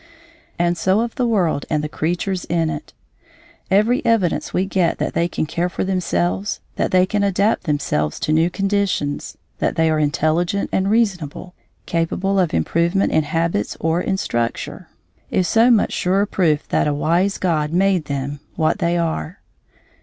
And 0.57 0.79
so 0.79 1.01
of 1.01 1.13
the 1.13 1.27
world 1.27 1.67
and 1.69 1.83
the 1.83 1.87
creatures 1.87 2.43
in 2.45 2.71
it. 2.71 2.91
Every 3.69 4.03
evidence 4.03 4.51
we 4.51 4.65
get 4.65 4.97
that 4.97 5.13
they 5.13 5.27
can 5.27 5.45
care 5.45 5.69
for 5.69 5.83
themselves, 5.83 6.59
that 6.75 6.89
they 6.89 7.05
can 7.05 7.21
adapt 7.21 7.65
themselves 7.65 8.19
to 8.21 8.33
new 8.33 8.49
conditions, 8.49 9.37
that 9.59 9.75
they 9.75 9.91
are 9.91 9.99
intelligent 9.99 10.71
and 10.73 10.89
reasonable, 10.89 11.53
capable 11.85 12.39
of 12.39 12.51
improvement 12.51 13.11
in 13.11 13.21
habits 13.25 13.77
or 13.79 14.01
in 14.01 14.17
structure, 14.17 14.87
is 15.29 15.47
so 15.47 15.69
much 15.69 15.93
surer 15.93 16.25
proof 16.25 16.67
that 16.69 16.87
a 16.87 16.95
wise 16.95 17.37
God 17.37 17.71
made 17.71 18.05
them 18.05 18.39
what 18.55 18.79
they 18.79 18.97
are. 18.97 19.39